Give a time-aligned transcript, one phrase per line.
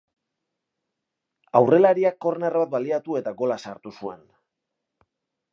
[1.59, 4.29] Aurrelariak korner bat baliatu eta gola sartu zuen.